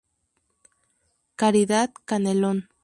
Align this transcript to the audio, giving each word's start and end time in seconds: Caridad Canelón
Caridad 1.35 1.93
Canelón 2.09 2.65